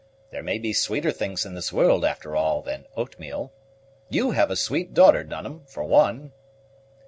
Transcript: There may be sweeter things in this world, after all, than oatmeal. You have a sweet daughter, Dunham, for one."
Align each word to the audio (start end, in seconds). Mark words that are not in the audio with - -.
There 0.31 0.41
may 0.41 0.57
be 0.57 0.73
sweeter 0.73 1.11
things 1.11 1.45
in 1.45 1.53
this 1.53 1.71
world, 1.71 2.03
after 2.03 2.35
all, 2.35 2.63
than 2.63 2.87
oatmeal. 2.97 3.51
You 4.09 4.31
have 4.31 4.49
a 4.49 4.55
sweet 4.55 4.95
daughter, 4.95 5.23
Dunham, 5.23 5.63
for 5.67 5.83
one." 5.83 6.33